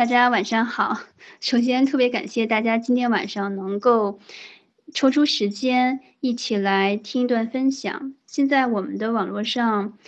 [0.00, 0.98] 大家晚上好。
[1.40, 4.18] 首先，特别感谢大家今天晚上能够
[4.94, 8.14] 抽出时间一起来听一段分享。
[8.26, 9.98] 现在我们的网络上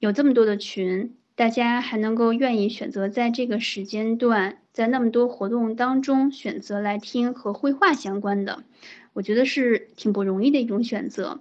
[0.00, 8.64] 有这么多的群，大家还能够愿意选择在这个时间段，在那么多活动当中选择来听和绘画相关的，
[9.12, 11.40] 我觉得是挺不容易的一种选择。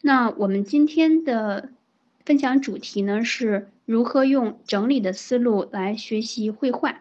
[0.00, 1.70] 那我们今天的
[2.26, 7.00] 分享主题呢，是如何用整理的思路来学习绘画。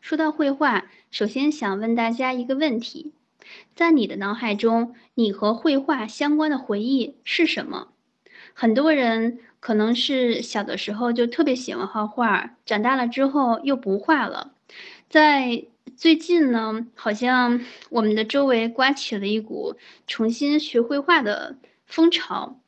[0.00, 3.12] 说到绘画，首先想问大家一个问题：
[3.74, 7.88] 在你的脑海中，你和绘画相关的回忆是什么？
[8.54, 14.52] 很多人可能是小的时候就特别喜欢画画，长大了之后又不画了。
[15.08, 15.64] 在
[15.96, 17.60] 最近呢，好像
[17.90, 21.56] 我们的周围刮起了一股重新学绘画的。
[21.86, 22.60] 风潮，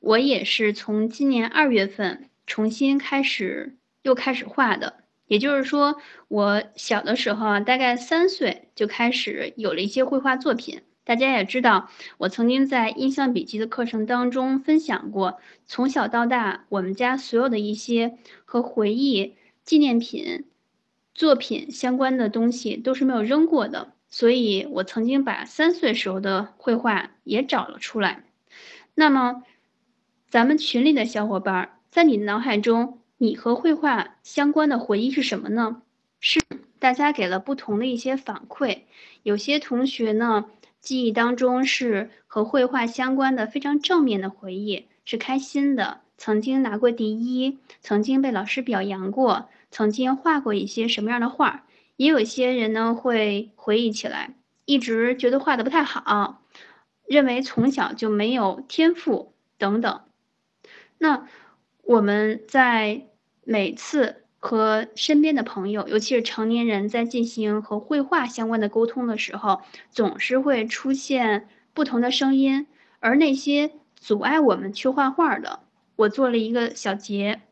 [0.00, 5.05] 我也是从今年二月份重新开始又开始画的。
[5.26, 5.96] 也就是说，
[6.28, 10.82] 我小的时候啊，大概三岁就开始有了一些绘画作品。
[11.04, 20.46] 大家也知道，我曾经在印象笔记的课程当中分享过，从小到大，我们家所有的一些和回忆、纪念品、
[21.14, 23.92] 作品相关的东西都是没有扔过的。
[24.08, 28.24] 所以我曾经把三岁时候的绘画也找了出来。
[28.94, 29.42] 那么，
[30.28, 35.82] 咱们群里的小伙伴，在你脑海中，你和绘画相关的回忆是什么呢？
[36.20, 36.40] 是
[36.78, 38.80] 大家给了不同的一些反馈。
[39.22, 40.46] 有些同学呢，
[40.80, 51.64] 记忆当中是和绘画相关的非常正面的回忆，是开心的，曾经拿过第一，曾经被老师表扬过，曾经画过一些什么样的画。
[51.96, 54.34] 也有些人呢，会回忆起来，
[54.66, 56.42] 一直觉得画的不太好。
[57.06, 60.02] 认为从小就没有天赋等等，
[60.98, 61.28] 那
[61.86, 63.06] 我们在
[63.44, 69.60] 每次和身边的朋友，尤其是成年人，在进行和绘画相关的沟通的时候，
[69.92, 72.66] 总是会出现不同的声音，
[72.98, 75.60] 而那些阻碍我们去画画的，
[75.94, 77.42] 我做了一个小结，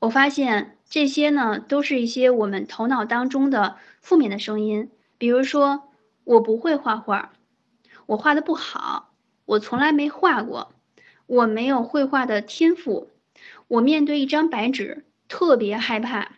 [0.00, 5.84] 我发现这些呢，都是一些我们头脑当中的负面的声音，比如说
[6.24, 7.32] 我不会画画。
[8.06, 9.12] 我画的不好，
[9.44, 10.72] 我从来没画过，
[11.26, 13.10] 我没有绘画的天赋，
[13.68, 16.32] 我面对一张白纸特别害怕，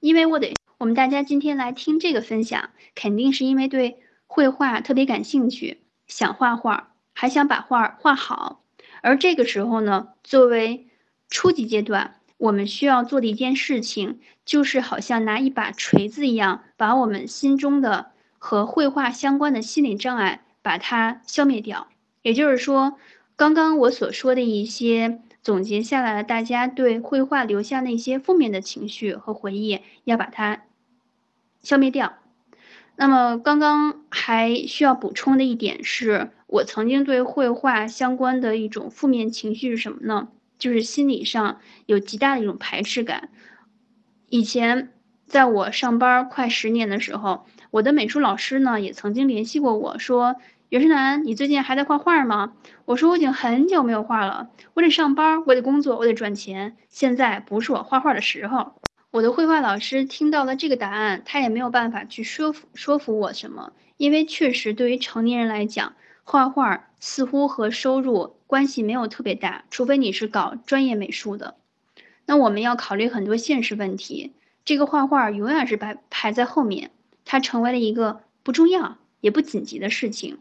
[0.00, 8.64] 因为我得，我们大家今天来听这个分享，肯定是因为对绘画特别感兴趣，想画画，还想把画画好，
[9.02, 10.88] 而这个时候呢，作为
[11.28, 20.44] 初级阶段，我们需要做的一件事情，就是好像拿一把锤子一样，把我们心中的和绘画相关的心理障碍。
[20.64, 21.88] 把它消灭掉，
[22.22, 22.96] 也就是说，
[23.34, 30.62] 刚刚我所说的一些总结下来了，大家对绘画留下那些负面的情绪和回忆，要把它
[31.62, 32.14] 消灭掉。
[32.94, 40.28] 那么，刚刚还需要补充的一点是，我曾经对绘画相关的一种负面情绪是什么呢？
[40.58, 43.30] 就是心理上有极大的一种排斥感。
[44.28, 44.92] 以前
[45.26, 47.44] 在我上班快十年的时候。
[47.72, 50.36] 我的美术老师呢，也曾经联系过我说
[50.68, 52.52] ：“袁世楠，你最近还在画画吗？”
[52.84, 58.74] 我说：“我已经很久没有画了，我得上班，我得工作，我得赚钱，现在不是我画画的时候。”
[59.10, 65.94] 我的绘画老师听到了这个答案，他也没有办法去说服说服我什么，因为确实对于成年人来讲，
[66.24, 71.56] 画画似乎和收入关系没有特别大，除非你是搞专业美术的。
[72.26, 76.90] 那我们要考虑很多现实问题，这个画画永远是排排在后面。
[77.24, 80.38] 它成为了一个不重要也不紧急的事情。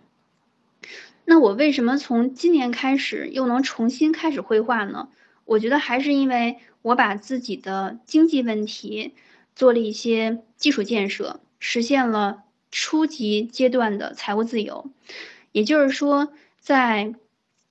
[1.25, 5.09] 那我为什么从今年开始又能重新开始绘画呢？
[5.46, 9.14] 我觉得还是因为我把自己的经济问题
[9.56, 14.90] 做了一些基础建设，实现了初级阶段的财务自由。
[15.52, 17.14] 也就是说，在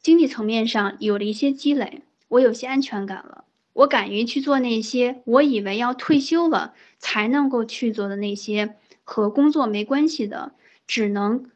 [0.01, 3.45] 经济层面上有了一些积累，我有些安全感了。
[3.73, 8.77] 我敢于去做那些我以为要退休了才能够去做的那些。
[9.13, 10.53] 和工作没关系的，
[10.87, 11.51] 只能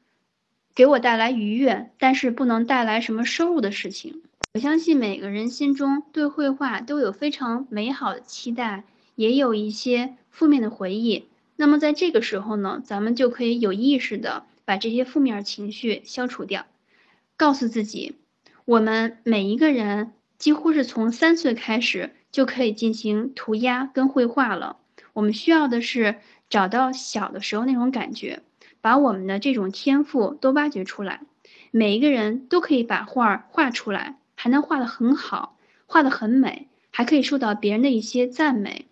[0.74, 4.22] 给我带来愉悦，但是不能带来什么收入的事情。
[4.54, 8.82] 我相信每个人心中对绘画都有非常美好的期待，
[9.14, 11.28] 也有一些负面的回忆。
[11.54, 16.66] 那么在这个时候呢，咱们就可以有意识的把这些负面情绪消除掉，
[17.36, 18.16] 告诉自己，
[18.64, 24.78] 我们每一个人几乎是从三岁开始就可以进行涂鸦跟绘画了。
[25.12, 26.16] 我们需要的是。
[26.54, 28.40] 找到小的时候那种感觉，
[28.80, 31.22] 把我们的这种天赋都挖掘出来。
[31.72, 38.86] 每一个人都可以把画画出来，还能画得很好，画得很美，还可以受到别人的一些赞美。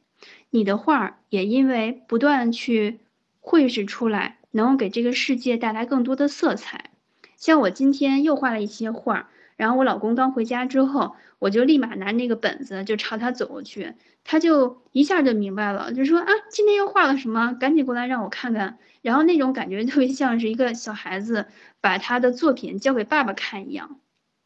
[0.50, 2.98] 你的画也因为不断去
[3.38, 6.90] 绘制出来，能够给这个世界带来更多的色彩。
[7.36, 9.26] 像我今天又画了一些画儿，
[9.56, 13.94] 然后我老公刚回家之后，我就立马拿那个本子就朝他走过去，
[14.24, 17.52] 他就一下就明白了，就说啊，今天又画了什么？
[17.54, 18.78] 赶紧过来让我看看。
[19.02, 21.46] 然后那种感觉特别像是一个小孩子
[21.80, 23.98] 把他的作品交给爸爸看一样。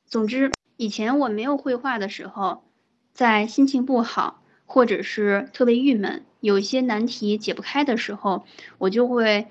[0.07, 2.65] 总之，以前我没有绘画的时候，
[3.13, 8.47] 在心情不好或者是特别郁闷，有一些难题解不开的时候，
[8.79, 9.49] 我就会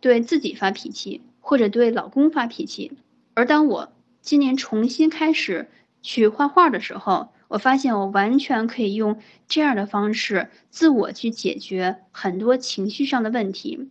[0.00, 2.92] 对自己发脾气，或者对老公发脾气。
[3.34, 5.68] 而当我今年重新开始
[6.00, 13.90] 去画画的时候，我发现我完全可以用这样的方式自我去解决很多情绪上的问题。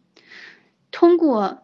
[0.90, 1.64] 通过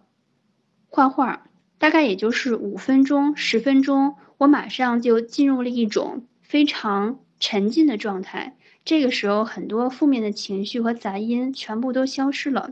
[0.89, 1.47] 画画，
[1.77, 8.57] 大概也就是五分钟、十分钟，我马上就进入了一种非常沉浸的状态。
[8.83, 12.71] 这个时候，很多负面的情绪和杂音全部都消失了，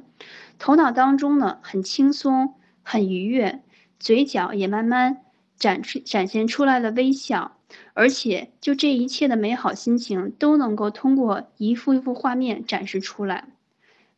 [0.59, 2.53] 头脑当中呢很轻松、
[2.83, 3.61] 很愉悦，
[3.99, 5.24] 嘴角也慢慢
[5.57, 7.57] 展出展现出来的微笑，
[7.93, 13.47] 而且就这一切的美好心情都能够通过一幅一幅画面展示出来，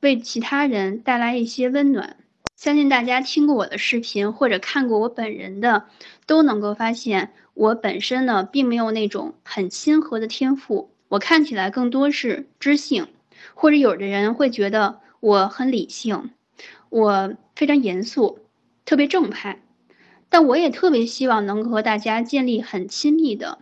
[0.01, 2.17] 为其他人带来一些温暖。
[2.55, 5.85] 相信大家听过我的视频或者看过我本人的，
[6.25, 13.07] 都能够发现我本身呢并没有那种很亲和的天赋，我看起来更多是知性，
[13.53, 16.31] 或者有的人会觉得我很理性，
[16.89, 18.39] 我非常严肃，
[18.85, 19.61] 特别正派，
[20.29, 23.59] 但我也特别希望能和大家建立很亲密的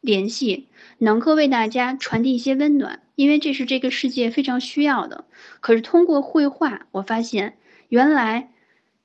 [0.00, 0.68] 联系，
[0.98, 5.24] 能够为大家传递一些温暖，因为这是这个世界非常需要的。
[5.60, 7.56] 可是通过绘画，我发现。
[7.88, 8.50] 原来，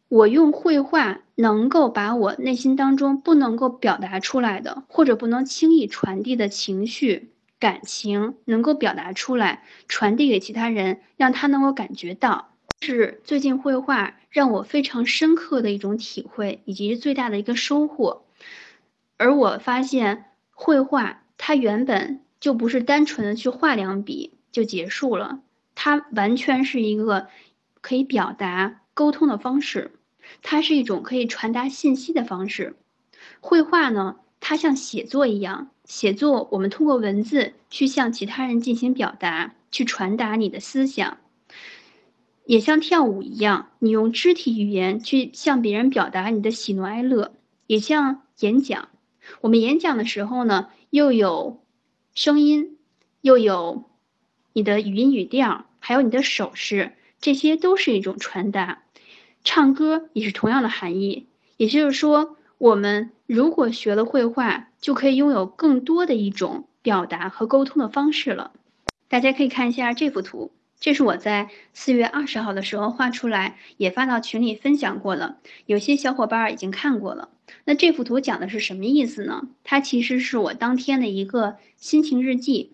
[0.10, 12.53] 我用绘画能够把我内心当中不能够表达出来的，或者不能轻易传递的情绪、感情，能够表达出来，传递给其他人，让他能够感觉到。
[12.84, 18.26] 是最近绘画让我非常深刻的一种体会，以及最大的一个收获。
[19.18, 25.40] 而我发现，绘画它原本就不是单纯的去画两笔就结束了，
[25.76, 27.28] 它完全是一个。
[27.86, 29.92] 可以表达沟通的方式，
[30.42, 32.78] 它是一种可以传达信息的方式。
[33.42, 41.18] 绘画呢，它像写作一样，写作我们通过文字去向其他人进行表达，去传达你的思想，
[42.46, 47.34] 也像跳舞一样，你用肢体语言去向别人表达你的喜怒哀乐，
[47.68, 48.90] 也像演讲。
[49.42, 51.64] 我们演讲的时候呢，又有
[52.14, 52.78] 声音，
[53.22, 53.86] 又有
[54.52, 56.94] 你的语音语调，还有你的手势。
[57.22, 58.84] 这些都是一种传达，
[59.46, 61.28] 唱歌也是同样的含义。
[61.56, 68.52] 也就是说，我们如果学了绘画，就可以拥有更多的一种表达和沟通的方式了。
[69.08, 70.52] 大家可以看一下这幅图，
[70.84, 75.38] 这是我在四月二十号的时候画出来，也发到群里分享过了。
[75.66, 77.30] 有些小伙伴已经看过了。
[77.64, 79.48] 那这幅图讲的是什么意思呢？
[79.64, 82.74] 它其实是我当天的一个心情日记。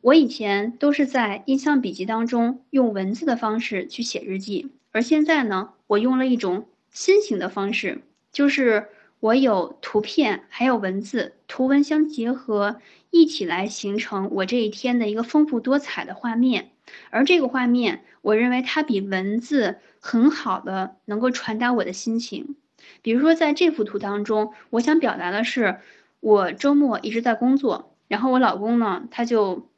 [0.00, 8.00] 我以前都是在印象笔记当中用文字的方式去写日记，而现在呢，我用了一种新型的方式，
[8.32, 8.88] 就是
[9.20, 16.70] 我有图片还有文字，图文相结合，一起来形成我这一天的一个丰富多彩的画面。
[17.10, 22.56] 而这个画面，我认为它比文字很好的能够传达我的心情。
[23.02, 25.78] 比如说在这幅图当中，我想表达的是，
[26.20, 29.68] 我周末一直在工作，然后我老公呢，他就。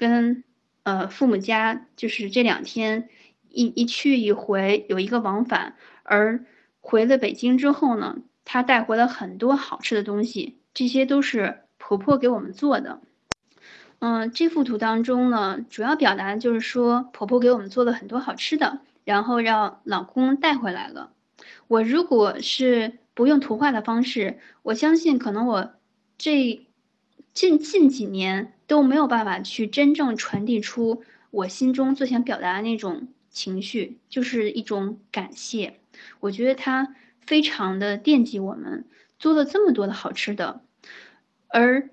[0.00, 0.44] 跟
[0.84, 3.10] 呃父母家就是这两天
[3.50, 6.46] 一一去一回有一个往返，而
[6.80, 13.02] 回了北京之后呢，他带回了很多好吃的东西，这些都是婆婆给我们做的。
[14.00, 21.12] 嗯，这幅图当中呢，主要表达就是说婆婆给我们做了很多好吃的，然后让老公带回来了。
[21.68, 25.74] 我如果是不用图画的方式，我相信可能我
[26.18, 26.66] 这
[27.32, 28.54] 近近几年。
[28.70, 31.02] 都没有办法去真正传递出
[31.32, 35.80] 我心中最想表达的那种情绪，就是一种感谢。
[36.20, 38.84] 我觉得他非常的惦记我们，
[39.18, 40.60] 做了这么多的好吃的。
[41.48, 41.90] 而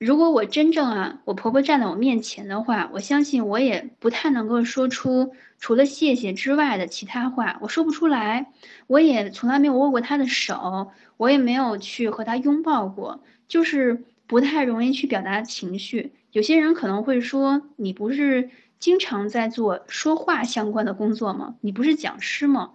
[0.00, 8.50] 如果我真正啊，我婆婆站在我面前的话，我相信我也不太能够说出除了谢谢之外的其他话，我说不出来。
[8.86, 16.14] 我也从来没有握过她的手，我也没有去和她拥抱过，就是不太容易去表达情绪。
[16.32, 21.56] 有些人可能会说：“你不是经常在做说话相关的工作吗？
[21.60, 22.70] 你不是讲师吗？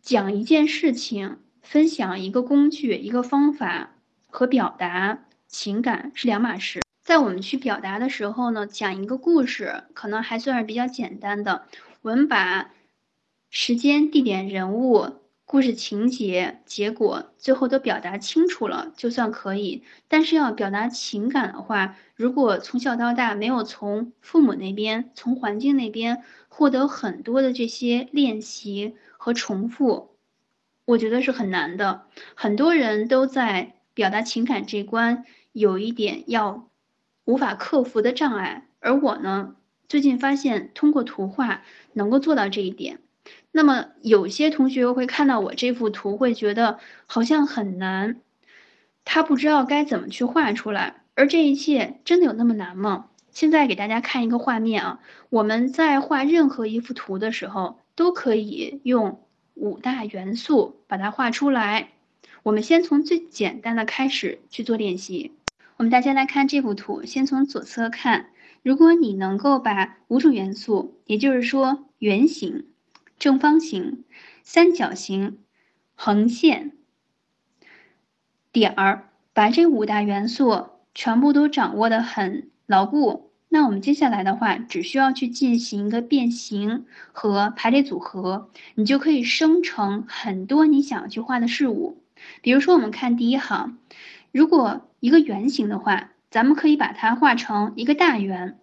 [0.00, 3.96] 讲一件事情，分享一个工具、一个方法
[4.28, 5.24] 和表达
[5.54, 6.82] 情感是两码事。
[7.04, 11.66] 在我们去表达的时候呢，讲一个故事可能还算是比较简单的。
[12.02, 12.72] 我们把
[13.50, 19.84] 时间、地点、人物、故事情节、结果最后都表达清楚了，就算可以。
[20.08, 30.16] 但是要表达情感的话，如果从小到大没有从父母那边、从环境那边获得很多的这些练习和重复，
[30.86, 32.06] 我觉得是很难的。
[32.34, 36.68] 很多人都在表达情感这关有一点要
[37.24, 39.54] 无法克服的障碍，而我呢，
[39.88, 42.98] 最近发现通过图画能够做到这一点。
[43.52, 48.20] 那么有些同学会看到我这幅图，会觉得好像很难，
[49.04, 51.02] 他不知道该怎么去画出来。
[51.14, 53.10] 而这一切真的有那么难吗？
[53.30, 59.22] 现在给大家看一个画面啊，我们在画任何一幅图的时候，都可以用
[59.54, 61.90] 五大元素把它画出来。
[62.42, 65.32] 我们先从最简单的开始去做练习。
[65.76, 68.26] 我们大家来看这幅图，先从左侧看，
[68.62, 72.66] 如果你能够把五种元素，也就是说圆形。
[73.18, 74.04] 正方形、
[74.42, 75.38] 三角形、
[75.94, 76.72] 横线、
[78.52, 83.32] 点儿，把这五大元素全部都掌握的很牢固。
[83.48, 92.00] 那我们接下来的话，只需要去进行一个变形和排列组合，你就可以生成很多你想要去画的事物。
[92.42, 93.78] 比如说，我们看第一行，
[94.34, 98.58] 如果一个圆形的话，咱们可以把它画成一个大圆、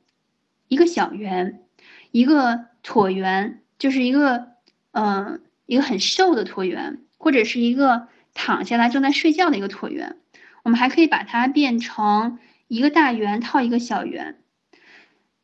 [0.68, 1.63] 一个小圆、
[2.12, 4.51] 一个椭圆，就是一个。
[4.94, 10.18] 嗯，一个很瘦的椭圆，或者是一个躺下来正在睡觉的一个椭圆。
[10.63, 14.36] 我们还可以把它变成一个大圆套一个小圆。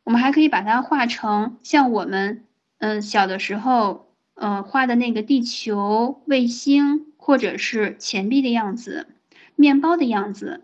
[0.04, 2.44] 我们还可以把它画成像我们
[2.76, 9.06] 嗯小的时候嗯画的那个地球、卫星，或者是钱币的样子、
[9.58, 10.62] 面包的样子。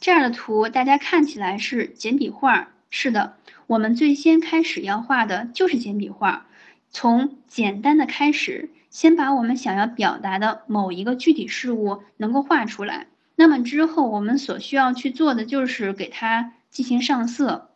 [0.00, 2.68] 这样的图大家看起来是简笔画。
[2.88, 6.46] 是的，我们最先开始要画的就是简笔画。
[6.88, 13.08] 从简单的开始，先把我们想要表达的某一个具体事物能够画出来。
[13.34, 17.68] 那么之后，我们所需要去做的就是给它进行上色，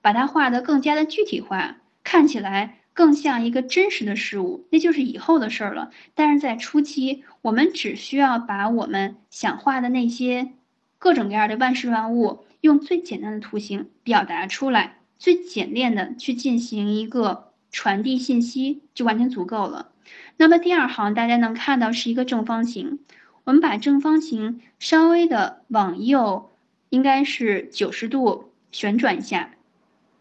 [0.00, 5.90] 把它画得更加的具体化，看起来更像一个真实的事物，那就是以后的事儿了。
[6.14, 10.52] 但是在初期，我们只需要把我们想画的那些
[10.98, 17.48] 各种各样的万事万物，用最简单的图形表达出来，最简练的去进行一个。
[17.74, 19.92] 传递信息就完全足够了。
[20.36, 22.98] 那么第二行大家能看到是一个正方形，
[23.44, 26.50] 我们把正方形稍微的往右，
[26.90, 29.54] 应该是九十度旋转一下，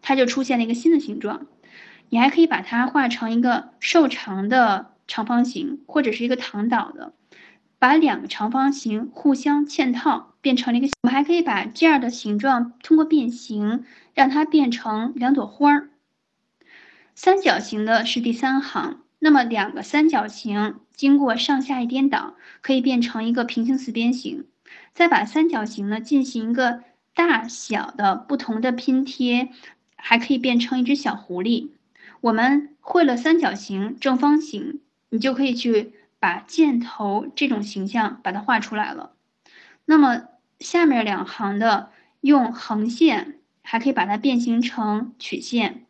[0.01, 1.45] 它就出现了一个新的形状。
[2.12, 7.13] 你还可以把它画成一个瘦长的长方形，或者是一个躺倒的，
[7.80, 10.89] 把两个长方形互相嵌套，变成了一个。
[11.03, 15.89] 我们还可以把这样的形状通过变形，让它变成两朵花儿。
[17.15, 24.48] 三角形的是第三行，那么两个三角形经过上下一颠倒，可以变成一个平行四边形。
[24.94, 26.84] 再把三角形呢进行一个
[27.15, 29.48] 大小的不同的拼贴，
[29.96, 31.70] 还可以变成一只小狐狸。
[32.21, 39.11] 我们会了三角形、正方形，你就可以去把箭头这种形象把它画出来了。
[39.85, 40.23] 那么
[40.59, 45.85] 下面两行的用横线，还可以把它变形成曲线。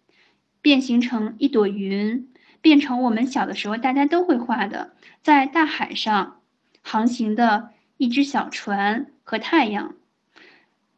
[0.63, 6.39] 变形成一朵云，变成我们小的时候大家都会画的，在大海上
[6.83, 9.95] 航行的一只小船和太阳。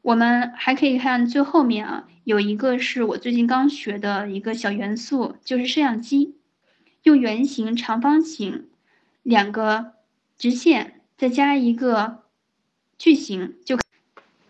[0.04, 6.36] 我们还可以看最后面啊，有一个是我最近刚学的一个小元素，就是摄像机。
[7.04, 8.68] 用圆形、长方形
[9.24, 9.94] 两个
[10.38, 12.20] 直线，再加一个
[12.98, 13.78] 矩形，就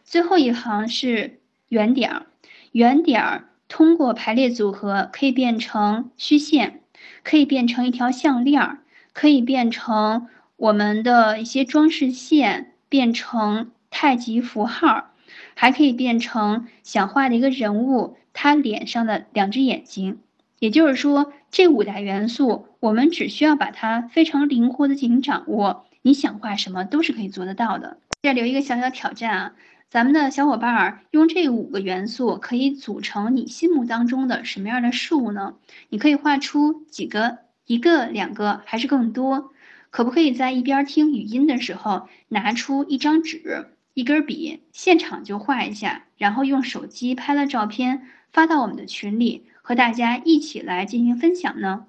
[0.04, 2.26] 最后一行是圆点儿，
[2.72, 3.50] 圆点儿。
[3.68, 6.82] 通过排列组合，可以变成虚线，
[7.24, 8.80] 可以变成一条项链儿，
[9.14, 15.13] 可以变成我们的一些装饰线，变成太极符号，
[15.56, 20.20] 还可以变成想画的一个人物，他脸上的两只眼睛。
[20.60, 27.98] 也就是说，这五大元素，我们只需要把它非常灵活的进行掌握，你想画什么都是可以做得到的。
[28.22, 29.54] 再留一个小小挑战啊。
[29.90, 35.54] 咱们的小伙伴儿用这五个元素可以组成你心目当中的什么样的事物呢？
[35.90, 39.52] 你可以画出几个，一个、两个还是更多？
[39.92, 51.86] 可不可以在一边听语音的时候拿出一张纸、一根笔，现场就画一下，然后用手机拍了照片发到我们的群里，和大家一起来进行分享呢？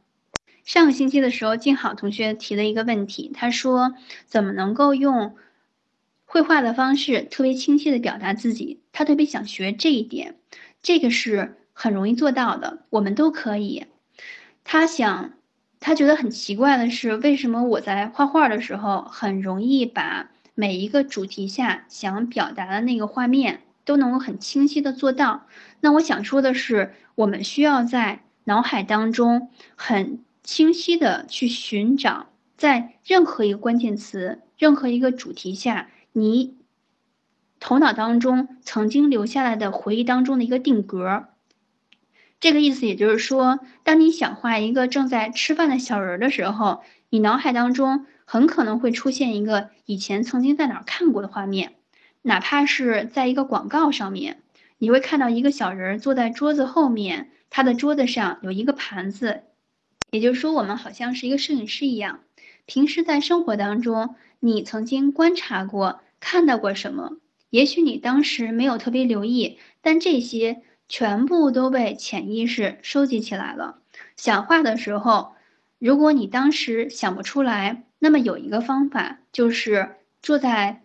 [0.64, 3.94] 上个星期的时候，静好同学提了一个问题，他说
[4.26, 5.36] 怎么能够用？
[6.26, 10.34] 绘画的方式特别清晰的表达自己，他特别想学这一点，
[10.82, 13.86] 这个是很容易做到的，我们都可以。
[14.64, 15.34] 他想，
[15.78, 25.46] 他觉得很奇怪的是，为什么我在画画的时候很容易把每一个主题下想表达的那个画面都能够很清晰的做到？
[25.80, 32.26] 那我想说的是，我们需要在脑海当中很清晰的去寻找。
[32.56, 36.56] 在任何一个关键词、任何一个主题下，你
[37.58, 41.24] 头脑当中曾经留下来的回忆当中的一个定格。
[42.38, 46.82] 这个意思也就是说，当你想画一个正在吃饭的小人儿的时候，
[47.14, 51.74] 你脑海当中很可能会出现一个以前曾经在哪儿看过的画面，
[52.22, 54.42] 哪怕是在一个广告上面，
[54.78, 59.44] 你会看到一个小人坐在桌子后面，他的桌子上有一个盘子，
[60.10, 62.18] 也就是说，我们好像是一个摄影师一样。
[62.66, 67.18] 平时在生活当中，你曾经观察过、看到过什么？
[67.48, 73.78] 也许你当时没有特别留意，但这些全部都被潜意识收集起来了。
[74.16, 75.34] 想画的时候，
[75.78, 80.82] 如果你当时想不出来，那么有一个方法，就是坐在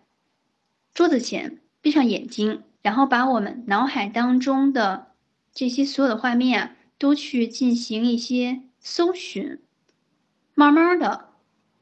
[0.92, 5.08] 桌子前，闭上眼睛，然后把我们脑海当中的
[5.54, 9.60] 这些所有的画面都去进行一些搜寻，
[10.54, 11.28] 慢慢的。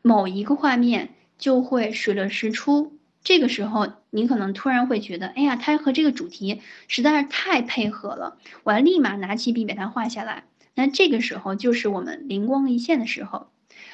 [0.00, 2.96] 某一个画面就会水落石出。
[3.24, 10.44] 这个时候，你可能突然会觉得，哎呀，它和这个主题实在是太配合了，我要立马拿起笔把它画下来。
[10.78, 13.48] 那这个时候就是我们灵光一现的时候，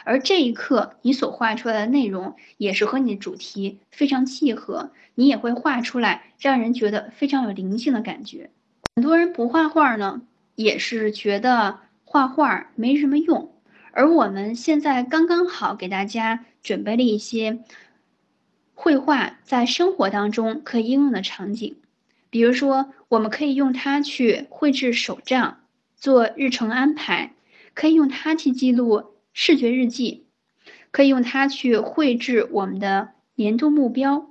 [0.04, 8.50] 而这一刻你所画出来的内容也是和你的主题非常契合，你也会画出来让人觉得非常有灵性的感觉。
[8.96, 10.20] 很多人不画画呢，
[10.56, 13.50] 也是觉得画画没什么用。
[13.92, 17.60] 而我们现在刚刚好给大家准备了一些
[18.74, 21.76] 绘画在生活当中可以应用的场景，
[22.28, 25.60] 比如说，我们可以用它去绘制手账、
[26.04, 27.32] 做日程安排，
[27.72, 30.26] 可以用它去记录视觉日记，
[30.90, 34.28] 可以用它去绘制我们的年度目标，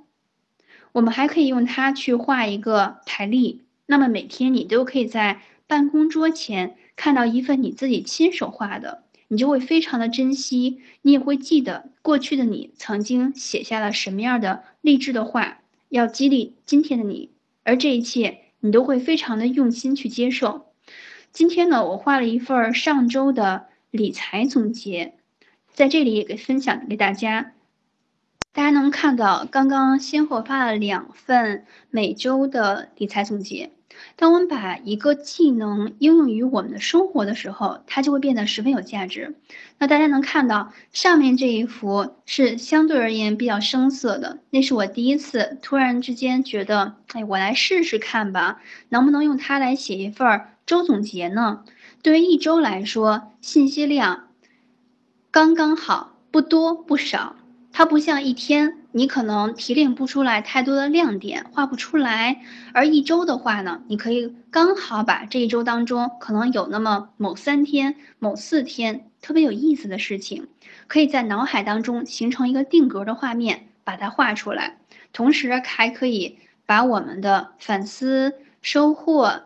[0.92, 3.64] 我们还可以用它去画一个台历。
[3.86, 9.02] 那么每天你都可以在办公桌前看到一份你自己亲手画的。
[9.26, 15.58] 你就会非常的珍惜，你也会记得过去的你曾经写下了什么样的励志的话，
[15.88, 17.30] 要激励今天的你，
[17.64, 20.66] 而这一切你都会非常的用心去接受。
[21.34, 25.14] 今天呢，我画了一份上周的理财总结，
[25.72, 27.54] 在这里也给分享给大家。
[28.52, 33.72] 大家能看到，刚刚先后发了两份每周的理财总结。
[34.14, 39.34] 当我们把一个技能应用于我们的生活的时候，它就会变得十分有价值。
[39.80, 50.42] 那大家能看到上面这一幅是相对而言比较生涩的，那是我第一次突然之间觉得，哎，我来试试看吧，能不能用它来写一份
[50.74, 51.62] 周总结呢？
[52.02, 54.24] 对于一周来说，信息量
[55.30, 57.36] 刚刚好，不多不少。
[57.70, 62.38] 它不像一天，你可能提炼不出来太多的亮点，画不出来；
[62.72, 70.48] 而一周的话呢，你可以刚好把这一周当中可能有那么某三天、某四天特别有意思的事情，
[70.88, 74.78] 可以在脑海当中形成一个定格的画面，把它画出来。
[75.12, 79.42] 同时还可以把我们的反思、收获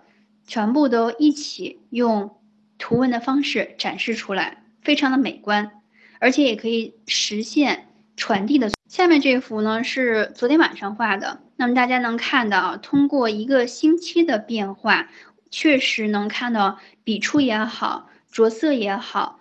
[0.49, 2.37] 全部都一起用
[2.79, 5.71] 图文的方式展示出来，非常的美观，
[6.19, 7.85] 而且也可以实现。
[8.17, 15.09] 传递的下面这幅呢是昨天晚上画的，那么大家能看到，通过一个星期的变化，
[15.53, 19.39] 确实能看到笔触也好，着色也好，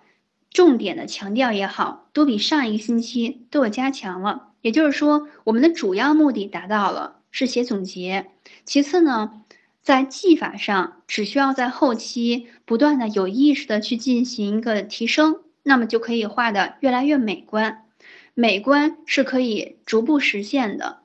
[0.52, 4.50] 重点的强调也好，都比上一个星期都有加强了。
[4.60, 8.26] 也就是说，我们的主要目的达到了，是写总结。
[8.64, 9.42] 其次呢，
[9.88, 17.86] 在技法上，只需要在后期不断的有意识的去进行一个提升，那么就可以画的越来越美观。
[18.34, 20.98] 美观是可以逐步实现的，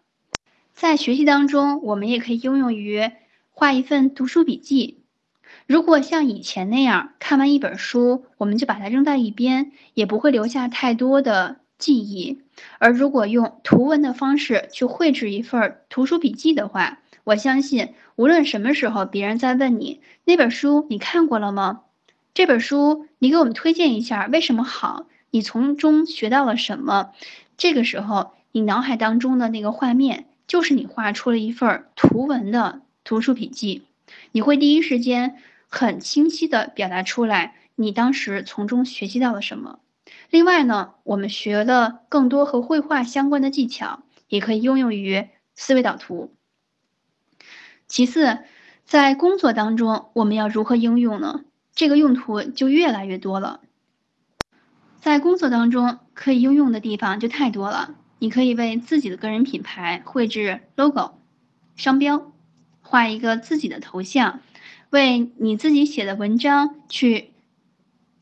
[0.73, 3.09] 在学习当中，我们也可以应用于
[3.51, 4.99] 画一份读书笔记。
[5.65, 12.41] 如果像以前那样看完一本书，我们就把它扔在一边，也不会留下太多的记忆。
[12.79, 21.81] 而如果用图文的方式去绘制一份图书笔记的话，我相信无论什么时候别人在问你那本书你看过了吗？
[22.33, 25.07] 这本书你给我们推荐一下，为什么好？
[25.31, 27.11] 你从中学到了什么？
[27.57, 33.83] 这个时候，你脑海当中的那个画面，就是你画出了一份图文的图书笔记。
[34.31, 39.79] 你会第一时间很清晰的表达出来，你当时从中学习到了什么。
[40.29, 46.33] 另外呢，我们学了更多和绘画相关的技巧，也可以应用于思维导图。
[47.93, 48.39] 其次，
[48.85, 51.41] 在工作当中，我们要如何应用呢？
[51.75, 53.59] 这个用途就越来越多了。
[54.99, 57.93] 在工作当中，可以应用的地方就太多了。
[58.17, 61.19] 你可以为自己的个人品牌绘制 logo、
[61.75, 62.31] 商标，
[62.81, 64.39] 画一个自己的头像，
[64.89, 67.29] 为你自己写的文章去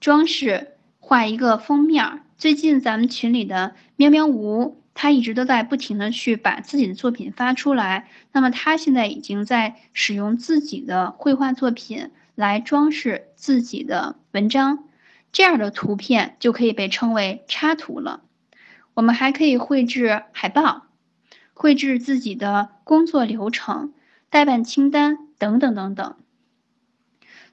[0.01, 2.23] 装饰，画一个封面。
[2.37, 8.09] 最近咱们群里的喵喵吴，他一直都在不停的去把自己的作品发出来。
[8.31, 14.85] 那么他现在已经在使用自己的绘画作品来装饰自己的文章，
[15.31, 18.21] 这样的图片就可以被称为插图了。
[18.93, 20.87] 我们还可以绘制海报，
[21.53, 23.93] 绘制自己的工作流程、
[24.29, 26.15] 代办清单等等等等。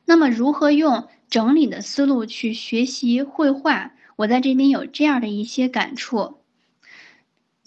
[0.04, 3.92] 那么，如何用整理的思路去学习绘画？
[4.16, 6.37] 我在这边有这样的一些感触。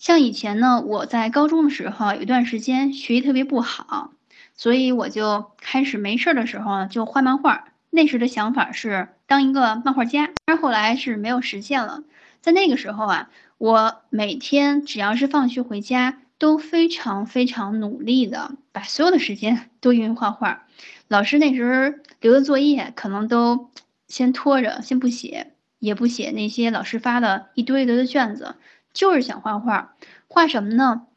[0.01, 4.09] 像以前呢，我在高中的时候有一段时间学习特别不好，
[4.55, 7.65] 所以我就开始没事儿的时候就画漫画。
[7.91, 12.03] 那时的想法是当一个漫画家，但是后来是没有实现了。
[12.41, 13.29] 在那个时候啊。
[13.59, 20.63] 我每天只要是放学回家，都非常非常努力的把所有的时间 都用于画画。
[21.07, 23.69] 老师那时候留的作业，可能都
[24.07, 28.55] 先拖着，先不写，也不写那些老师发的一堆一堆的卷子，
[28.93, 29.95] 就是想画画。
[30.27, 31.07] 画什么呢？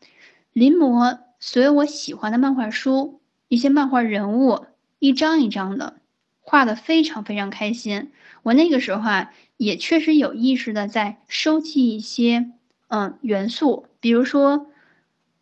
[0.53, 4.67] 临摹所有我喜欢的漫画书，一些漫画人物，
[4.99, 6.01] 一张一张的
[6.41, 8.13] 画的非常非常开心。
[8.43, 9.33] 我那个时候啊。
[9.57, 12.51] 也确实有意识的在收集一些
[12.89, 14.67] 嗯元素，比如说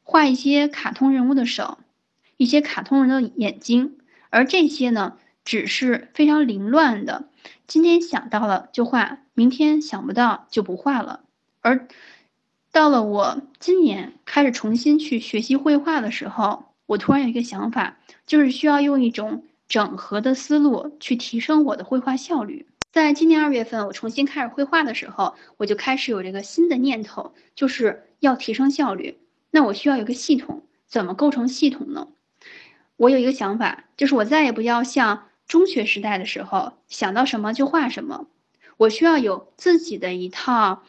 [0.02, 1.78] 画一些卡通人物的手，
[2.36, 3.96] 一些卡通人的眼睛，
[4.28, 5.16] 而这些呢
[5.46, 7.30] 只是非常凌乱的，
[7.66, 11.20] 今天想到了就画，明天想不到就不画了。
[11.62, 11.88] 而
[12.72, 22.66] 到了我今年开始重新去学习绘画的时候，我突然有一个想法，就是需要用一种整合的思路去提升我的绘画效率。
[22.90, 29.18] 在今年二月份，我重新开始绘画的时候，我就开始有这个新的念头，就是要提升效率。
[29.50, 32.08] 那我需要有个系统，怎么构成系统呢？
[32.96, 38.28] 我有一个想法，就是我再也不要像中学时代的时候，想到什么就画什么。
[38.78, 40.82] 我需要有自己的一套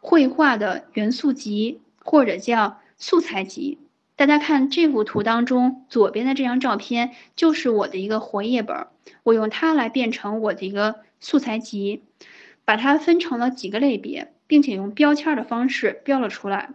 [0.00, 3.78] 绘画的元素集，或者叫素材集。
[4.16, 8.86] 大家看这幅图当中，左边的这张照片就是我的一个活页本，
[9.22, 12.02] 我用它来变成我的一个素材集，
[12.66, 16.74] 把它分成了几个类别，并且用标签的方式标了出来，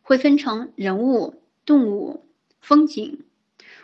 [0.00, 2.24] 会分成人物、动物、
[2.60, 3.24] 风景、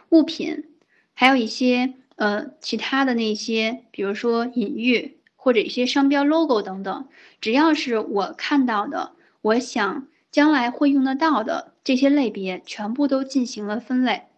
[0.08, 0.64] 物品，
[1.12, 7.08] 还有一些呃其他的那些，比如说隐喻或者一些商标、logo 等等，
[7.40, 10.06] 只要是我看到的，我想。
[10.30, 14.28] 将来会用得到的这些类别全部都进行了分类，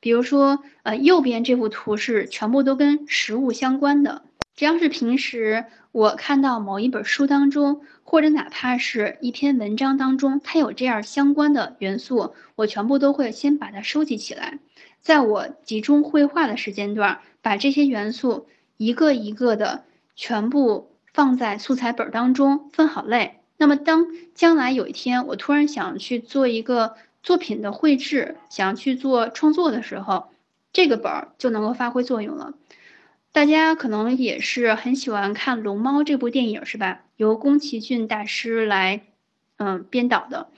[0.00, 4.22] 比如说，呃，右边这幅图是全部都跟食物相关的。
[4.56, 14.60] 只要是平时我看到某一本书当中，或者哪怕是一篇文章当中，它有这样相关的元素，我全部都会先把它收集起来，
[15.02, 18.46] 在我集中绘画的时间段，把这些元素
[18.78, 19.84] 一个一个的
[20.16, 23.40] 全部放在素材本当中，分好类。
[23.56, 30.30] 那么，当将来有一天我突然想去做一个作品的绘制，想去做创作的时候，
[30.72, 32.54] 这个本儿就能够发挥作用了。
[33.30, 37.02] 大家可能也是很喜欢看《龙猫》这部电影，是吧？
[37.16, 39.02] 由宫崎骏大师来
[39.56, 40.48] 嗯编导的。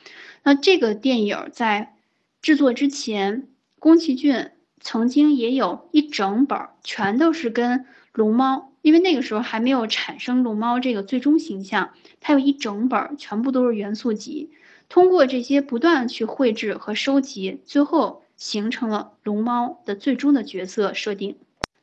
[0.43, 1.95] 那这个电影在
[2.41, 8.73] 制作之前，宫崎骏曾经也有一整本儿，全都是跟龙猫。
[8.87, 14.53] 因为那个时候还没有产生龙猫这个最终形象，它有一整本全部都是元素集，
[14.89, 21.37] 通过这些不断去绘制和收集，最后形成了龙猫的最终的角色设定。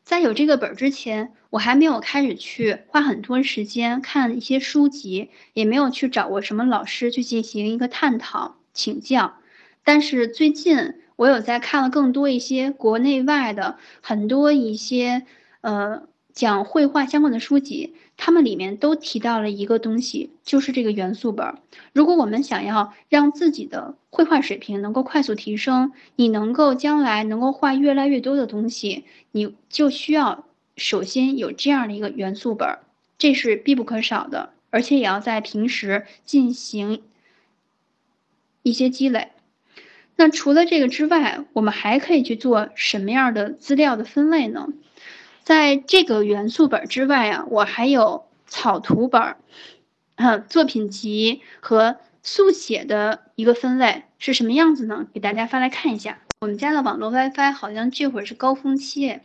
[0.06, 9.34] 在有这个本之前，我还没有开始去花很多时间看一些书籍，也没有去找过什么老师去进行一个探讨请教。
[9.84, 15.26] 但是最近我有在看了更多一些国内外的很多一些
[15.60, 16.08] 呃。
[16.34, 21.56] 讲绘画相关的书籍，他们里面都提到了一个东西，就是这个元素本。
[21.94, 32.80] 如果我们想要让自己的绘画水平能够快速提升，你能够将来能够画越来越多的东西，你就需要首先有这样的一个元素本，
[33.20, 37.04] 这是必不可少的，而且也要在平时进行
[38.64, 39.30] 一些积累。
[40.16, 44.70] 那除了这个之外，我们还可以去做什么样的资料的分类呢？
[45.44, 49.36] 在这个元素本之外啊，我还有草图本、
[50.16, 55.06] 嗯作品集和速写的一个分类是什么样子呢？
[55.14, 56.20] 给大家发来看一下。
[56.40, 59.20] 我们家的网络 WiFi 好像这会儿是高峰期，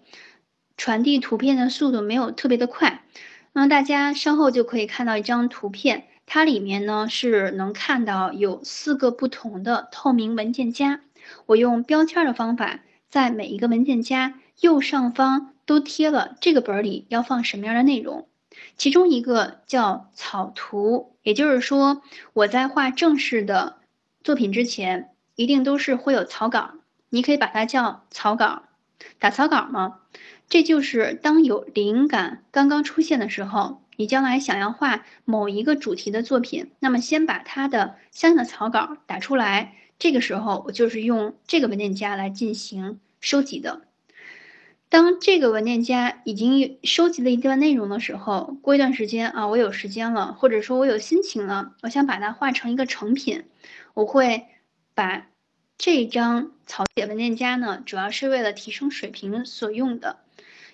[0.76, 3.04] 传递图片的速度没有特别的快。
[3.52, 11.00] 那大家稍后就可以看到一张图片，它里面呢是能看到有四个不同的透明文件夹。
[11.46, 18.26] 我用标签的方法，在每一个文件夹右上方都贴了这个本里要放什么样的内容。
[18.78, 22.02] 其中一个叫草图，也就是说
[22.32, 23.76] 我在画正式的
[24.24, 26.72] 作品之前，一定都是会有草稿。
[27.10, 28.62] 你可以把它叫草稿，
[29.18, 30.00] 打草稿吗？
[30.48, 39.74] 这就是当有灵感刚刚出现的时候，你将来想要画某一个主题的作品，那么先把它的相应的草稿打出来。
[39.98, 43.82] 这个时候，我就是用这个文件夹来进行收集的。
[44.90, 53.44] 当这个文件夹已经收集了一段内容的时候，过一段时间啊，我有时间了，或者说我有心情了，我想把它画成一个成品，
[53.92, 54.46] 我会
[54.94, 55.26] 把
[55.76, 60.20] 这张草写文件夹呢，主要是为了提升水平所用的。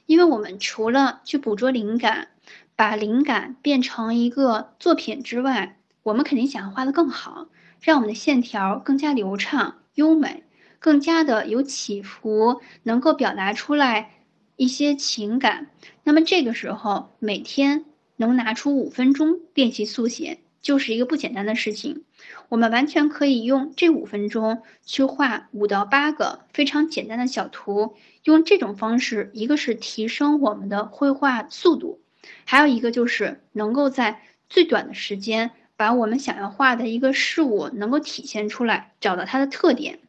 [0.07, 2.29] 因为我们除了去捕捉灵感，
[2.77, 7.48] 把灵感变成一个作品之外，我们肯定想要画得更好，
[7.81, 10.44] 让我们的线条更加流畅、优美，
[10.85, 14.11] 更加的有起伏，能够表达出来
[14.57, 15.68] 一些情感。
[16.03, 20.40] 那么这个时候，每天能拿出五分钟练习速写。
[20.61, 22.05] 就是一个不简单的事情，
[22.51, 27.94] 我们完全可以用这五分钟去画五到八个非常简单的小图。
[28.25, 32.01] 用这种方式，一个是提升我们的绘画速度，
[32.44, 34.20] 还有一个就是能够在
[34.51, 40.01] 最短的时间把我们想要画的一个事物能够体现出来，找到它的特点。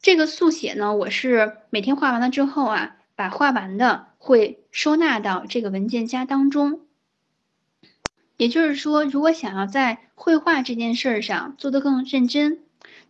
[0.00, 6.82] 这个速写呢，我是每天画完了之后啊，把画完的会收纳到这个文件夹当中。
[8.36, 12.60] 也就是说，如果想要在绘画这件事儿上做得更认真，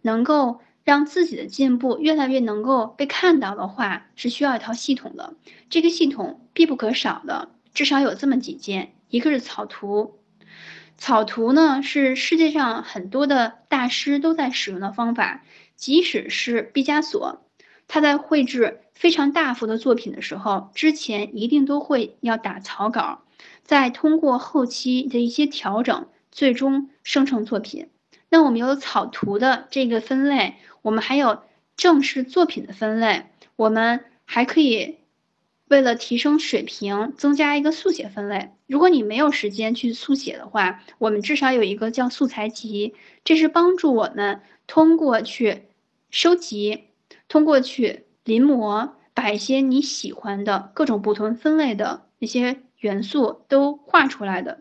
[0.01, 5.35] 能够让自己的进步越来越能够被看到的话，是需要一套系统的。
[5.68, 10.18] 这个系统必不可少的，至少有这么几件：一个是草图，
[10.96, 15.44] 草图呢是世界上很多的大师都在使用的方法，
[15.79, 17.41] 即使是毕加索，
[17.87, 23.23] 他在绘制非常大幅的作品的时候，之前一定都会要打草稿。
[23.62, 27.88] 再通过后期的一些调整，最终生成作品。
[28.29, 31.43] 那我们有草图的这个分类，我们还有
[31.77, 34.97] 正式作品的分类，我们还可以
[35.69, 38.51] 为了提升水平，增加一个速写分类。
[38.67, 45.62] 如果你没有时间去速写的话，我们至少有一个叫素材集，这是帮助我们通过去
[46.11, 46.85] 收集，
[47.29, 52.62] 通过去临摹，把一些你喜欢的各种不同分类的那些。
[52.81, 54.61] 元素都画出来的。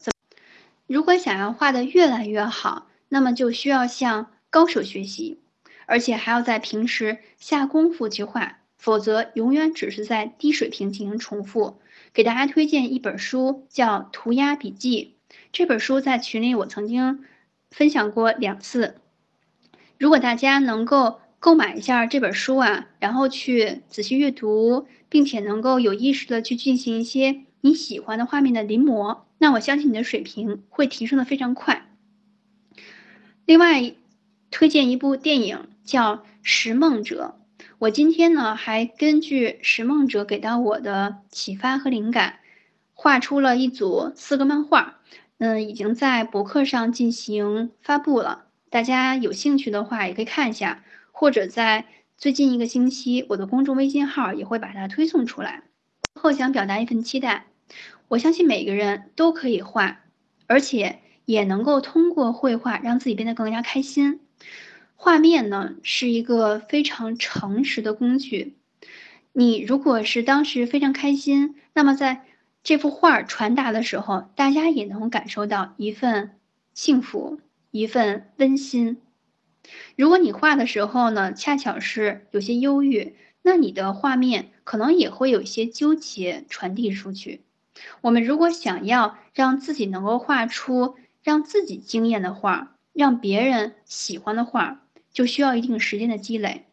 [0.88, 5.40] 如果想要画的越来越好，那么就需要向高手学习，
[5.86, 11.80] 而且还要在平时下功夫去画，否则永远只是在低水平进行重复。
[12.12, 15.18] 给大家推荐一本书，叫《涂鸦笔记》。
[15.52, 17.24] 这本书在群里我曾经
[17.70, 18.96] 分享过两次。
[20.00, 27.44] 如果大家能够购买一下这本书啊，然后去仔细阅读，并且能够有意识的去进行一些。
[27.62, 31.88] 你喜欢的画面的临摹，那我相信你的水平会提升的非常快。
[33.46, 33.94] 另外，
[34.52, 37.36] 推荐一部电影叫《拾梦者》。
[37.80, 42.40] 我今天呢还根据《拾梦者》给到我的启发和灵感，
[42.94, 45.00] 画出了一组四个漫画。
[45.40, 48.46] 嗯，已经在博客上进行发布了。
[48.70, 50.84] 大家有兴趣的话也可以看一下，
[51.20, 55.64] 或者在最近一个星期，我的公众微信号也会把它推送出来。
[56.14, 57.48] 后想表达一份期待。
[58.08, 60.02] 我相信每个人都可以画，
[60.46, 64.20] 而且也能够通过绘画让自己变得更加开心。
[64.96, 68.56] 画面呢是一个非常诚实的工具。
[69.34, 72.26] 你如果是当时非常开心，那么在
[72.62, 76.36] 这幅画传达的时候，大家也能感受到一份
[76.76, 77.40] 幸福，
[77.72, 78.98] 一份温馨。
[79.96, 87.42] 如果你画的时候呢，恰巧是有些忧郁，那你的画面可能也会有一些纠结传递出去。
[88.02, 96.66] 我们如果想要让自己能够画出让自己惊艳的画，让别人喜欢的画，就需要一定时间的积累，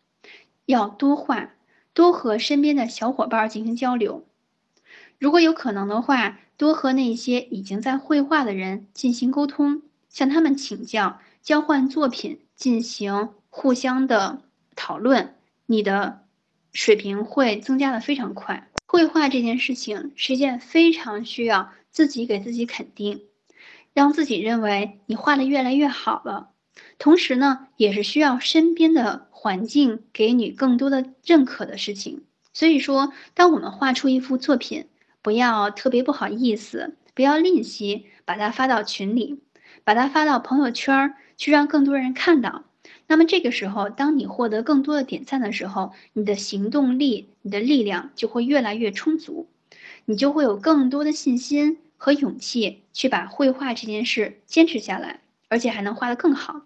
[0.67, 1.55] 要多画，
[1.93, 4.25] 多和身边的小伙伴进行交流。
[5.19, 14.43] 如果有可能的话，多和那些已经在绘画的人进行沟通，向他们请教，交换作品，进行互相的
[14.77, 15.35] 讨论，
[15.67, 16.25] 你的
[16.73, 18.69] 水平会增加的非常快。
[18.87, 23.23] 绘画这件事情是一件非常需要自己给自己肯定。
[23.93, 26.51] 让自己认为你画的越来越好了。
[26.99, 32.25] 同时呢，也是需要身边的环境给你更多的认可的事情。
[32.53, 34.89] 所以说，当我们画出一幅作品，
[35.23, 39.41] 不要特别不好意思，不要吝惜，把它发到群里，
[39.85, 42.65] 把它发到朋友圈儿，去让更多人看到。
[43.07, 49.47] 那么这个时候，当你获得更多的点赞的时候，你的行动力、你的力量就会越来越充足，
[50.07, 56.63] 你就会有更多的信心和勇气去把绘画这件事坚持下来，而且还能画得更好。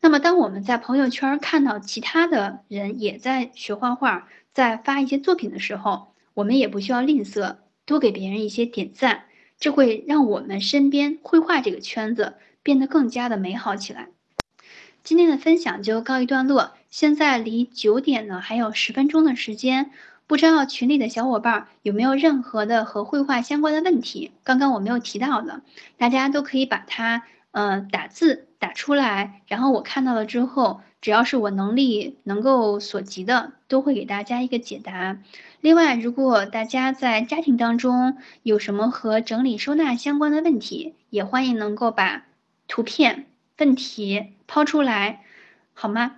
[0.00, 9.24] 那么，当我们在朋友圈看到其他的人也在学画画，在发一些作品的时候，我们也不需要吝啬，多给别人一些点赞，
[9.60, 14.08] 这会让我们身边绘画这个圈子变得更加的美好起来。
[15.04, 19.90] 今天的分享就告一段落，现在离九点呢还有十分钟的时间，
[20.28, 24.30] 不知道群里的小伙伴有没有任何的和绘画相关的问题？
[24.44, 25.62] 刚刚我没有提到的，
[25.98, 35.18] 大家都可以把它呃打字打出来，然后我看到了之后，只要是我能力能够所及的，都会给大家一个解答。
[35.60, 42.24] 另外，如果大家在家庭当中有什么和整理收纳相关的问题，也欢迎能够把
[42.72, 43.26] 图片。
[43.58, 45.26] 问题抛出来，
[45.74, 46.16] 好吗？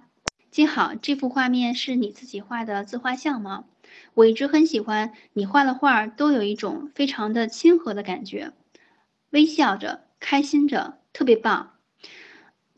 [0.52, 3.64] 金好，这幅画面是你自己画的自画像吗？
[4.14, 8.52] 我一直很喜欢你画的画，都有一种非常的亲和的感觉，
[9.30, 11.72] 微笑着，开心着，特别棒。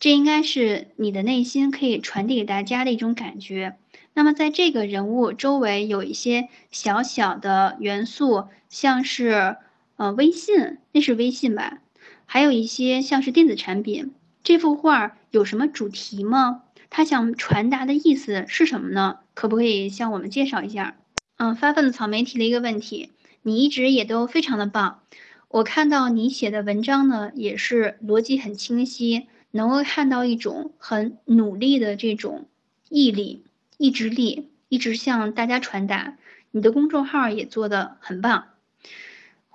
[0.01, 3.77] 这应该是你的内心可以传递给大家的一种感觉。
[4.15, 9.59] 那么，在这个人物周围有一些小小的元素，像是
[9.97, 11.83] 呃微信，那是微信吧？
[12.27, 14.13] 还有一些像是电子产品。
[14.45, 16.63] 这幅画有什么主题吗？
[16.89, 19.19] 他想传达的意思是什么呢？
[19.35, 20.97] 可不可以向我们介绍一下？
[21.37, 23.11] 嗯，发奋的草莓提了一个问题，
[23.43, 25.01] 你一直也都非常的棒，
[25.49, 32.47] 我看到你写的文章呢，也是逻辑很清晰，能够看到一种很努力的这种
[32.89, 33.45] 毅力、
[33.79, 36.17] 意志力，一直向大家传达。
[36.53, 38.45] 你的公众号也做的很棒。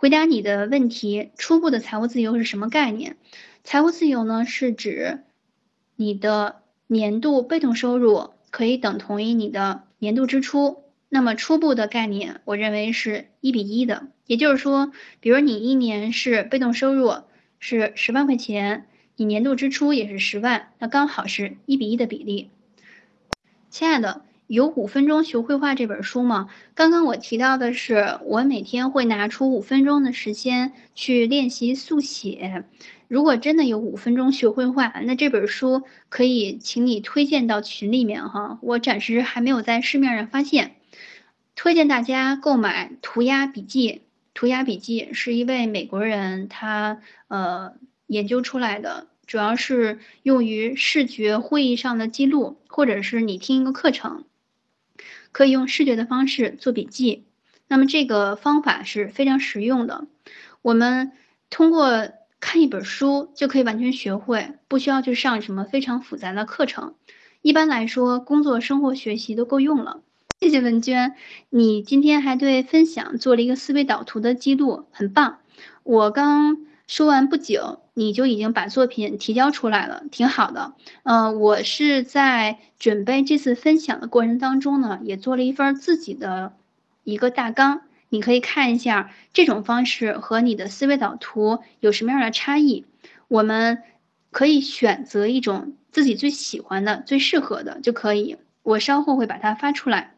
[0.01, 3.17] 回答你的问题，初步的财务自由是什么概念？
[3.63, 5.19] 财务自由呢，是指
[5.95, 10.81] 你的年度被动收入可以等同于你的年度支出。
[11.07, 14.07] 那么初步的概念，我认为是一比一的。
[14.25, 17.13] 也就是说，比如你一年是被动收入
[17.59, 18.87] 是十万块钱，
[19.17, 22.49] 你年度支出也是十万，那刚好是一比一的比例。
[23.69, 24.23] 亲爱的。
[24.51, 26.49] 有五分钟学绘画这本书吗？
[26.75, 32.65] 刚刚我提到的是，我每天会拿出五分钟的时间去练习速写。
[33.07, 38.59] 如果真的有五分钟学绘画，那这本书可以请你推荐到群里面哈。
[38.61, 40.75] 我暂时还没有在市面上发现，
[41.55, 43.89] 推荐大家购买《涂鸦笔记》。
[44.33, 47.71] 《涂鸦笔记》是一位美国人他呃
[48.05, 54.25] 研究出来的，主要是用于视觉会议上的记录，或者是你听一个课程。
[55.31, 57.25] 可以用视觉的方式做笔记，
[57.67, 60.07] 那么这个方法是非常实用的。
[60.61, 61.11] 我们
[61.49, 66.95] 通过看一本书就可以完全学会，不需要去上什么非常复杂的课程。
[67.41, 70.01] 一般来说，工作、生活、学习都够用了。
[70.39, 71.15] 谢谢文娟，
[71.49, 75.39] 你今天还对分享做了一个思维导图的记录，很棒。
[75.83, 76.70] 我刚。
[76.91, 80.73] 说完不久，你就已经把作品提交出来了，挺好的。
[81.03, 86.51] 呃，我是在准备这次分享的过程当中呢，也做了一份自己的
[87.05, 92.83] 一个大纲，你可以看一下这种方式和你的思维导图有什么样的差异。
[93.29, 93.81] 我们
[94.31, 98.35] 可以选择一种自己最喜欢的、最适合的就可以。
[98.63, 100.17] 我稍后会把它发出来。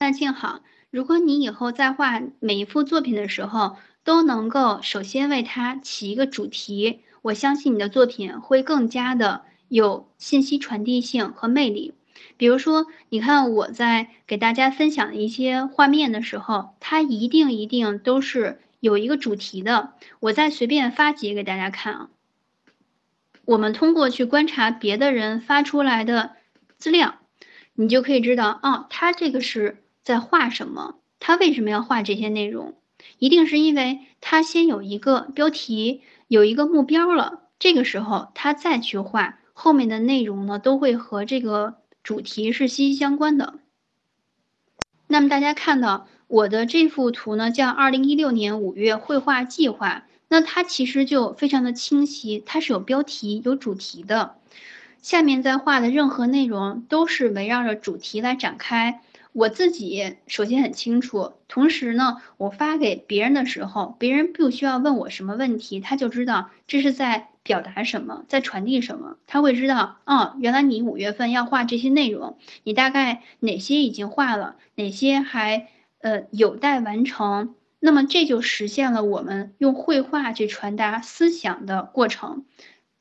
[0.00, 0.60] 那静好，
[0.90, 3.76] 如果你以后在画每一幅作品的时候，
[4.08, 11.92] 都能够首先为它起一个主题，我相信你的作品会更加的有信息传递性和魅力。
[12.38, 19.92] 比如说，你看我在给大家分享一些画面的时候，它一定一定都是有一个主题的。
[20.20, 22.08] 我再随便发几个给大家看啊。
[23.44, 26.30] 我们通过去观察别的人发出来的
[26.78, 27.16] 资料，
[27.74, 32.74] 你就可以知道，哦，他这个是在画什么，他为什么要画这些内容。
[33.18, 43.54] 一定是因为他先有一个标题，有一个目标了，这个时候他再去画后面的内容呢，都会和这个主题是息息相关的。
[45.06, 54.36] 那么大家看到我的这幅图呢，叫二零一六年五月绘画计划，那它其实就非常的清晰，它是有标题、有主题的。
[55.00, 59.00] 下面在画的任何内容都是围绕着主题来展开。
[59.38, 69.16] 我自己首先很清楚，同时呢，我发给别人的时候，别人不需要问我什么问题，他就知道这是在表达什么，在传递什么。
[69.28, 75.68] 他会知道，哦，原来你五月份要画这些内容，你大概哪些已经画了，哪些还
[76.00, 77.54] 呃有待完成。
[77.78, 82.44] 那么这就实现了我们用绘画去传达思想的过程，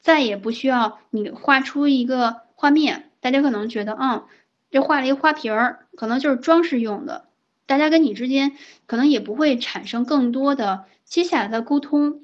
[0.01, 4.25] 再也不需要你画出一个画面，大家可能觉得，嗯。
[4.71, 7.25] 这画了一个花瓶儿，可能就是装饰用的。
[7.65, 8.53] 大家跟你之间
[8.85, 12.21] 可能也不会产生更多的接下来的沟通，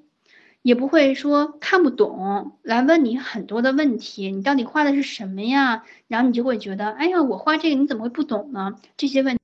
[0.62, 4.32] 也不会说看不懂来问你很多的问题。
[4.32, 5.84] 你到底画的是什么呀？
[6.08, 8.76] 然后你就会觉得，哎呀，我画这个你怎么会不懂呢？
[8.98, 9.38] 这些问。